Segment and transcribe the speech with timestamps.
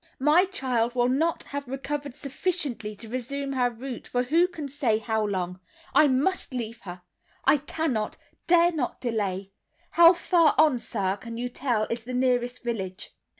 [0.17, 4.97] My child will not have recovered sufficiently to resume her route for who can say
[4.97, 5.59] how long.
[5.93, 7.03] I must leave her:
[7.45, 8.17] I cannot,
[8.47, 9.51] dare not, delay.
[9.91, 13.13] How far on, sir, can you tell, is the nearest village?